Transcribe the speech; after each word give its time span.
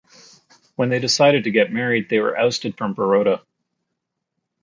When 0.77 0.89
they 0.89 0.97
decided 0.97 1.43
to 1.43 1.51
get 1.51 1.71
married, 1.71 2.09
they 2.09 2.17
were 2.17 2.35
ousted 2.35 2.75
from 2.75 2.95
Baroda. 2.95 3.41